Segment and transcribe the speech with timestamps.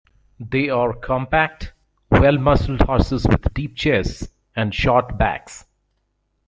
[0.39, 1.73] They are compact,
[2.09, 5.67] well-muscled horses with deep chests and short backs.